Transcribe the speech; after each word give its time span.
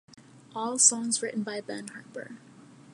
All 0.55 0.79
songs 0.79 1.21
written 1.21 1.43
by 1.43 1.61
Ben 1.61 1.89
Harper. 1.89 2.37